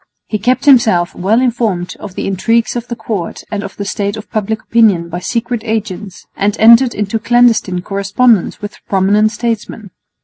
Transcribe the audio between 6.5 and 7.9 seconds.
entered into clandestine